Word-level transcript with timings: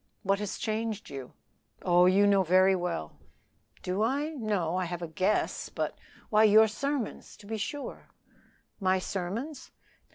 "What 0.23 0.39
has 0.39 0.57
changed 0.57 1.11
you?" 1.11 1.33
"Oh, 1.83 2.07
you 2.07 2.25
know 2.25 2.41
very 2.41 2.75
well." 2.75 3.19
"Do 3.83 4.01
I? 4.01 4.29
No; 4.29 4.75
I 4.75 4.85
have 4.85 5.03
a 5.03 5.07
guess; 5.07 5.69
but" 5.69 5.95
"Why 6.31 6.43
your 6.43 6.67
sermons, 6.67 7.37
to 7.37 7.45
be 7.45 7.57
sure." 7.59 8.07
"My 8.79 8.97
sermons?" 8.97 9.69